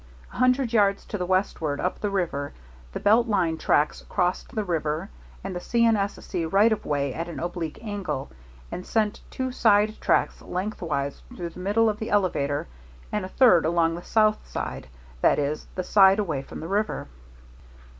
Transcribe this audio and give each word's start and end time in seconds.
A 0.33 0.37
hundred 0.37 0.73
yards 0.73 1.05
to 1.05 1.17
the 1.19 1.27
westward, 1.27 1.79
up 1.79 1.99
the 2.01 2.09
river, 2.09 2.53
the 2.91 2.99
Belt 2.99 3.27
Line 3.27 3.55
tracks 3.55 4.03
crossed 4.09 4.55
the 4.55 4.63
river 4.63 5.09
and 5.43 5.55
the 5.55 5.59
C. 5.59 5.85
& 5.85 5.85
S. 5.85 6.13
C. 6.25 6.43
right 6.43 6.71
of 6.71 6.87
way 6.87 7.13
at 7.13 7.27
an 7.27 7.39
oblique 7.39 7.77
angle, 7.83 8.31
and 8.71 8.83
sent 8.83 9.21
two 9.29 9.51
side 9.51 9.99
tracks 10.01 10.41
lengthwise 10.41 11.21
through 11.35 11.49
the 11.49 11.59
middle 11.59 11.87
of 11.87 11.99
the 11.99 12.09
elevator 12.09 12.65
and 13.11 13.25
a 13.25 13.29
third 13.29 13.63
along 13.63 13.93
the 13.93 14.01
south 14.01 14.47
side, 14.49 14.87
that 15.21 15.37
is, 15.37 15.67
the 15.75 15.83
side 15.83 16.17
away 16.17 16.41
from 16.41 16.61
the 16.61 16.67
river. 16.67 17.07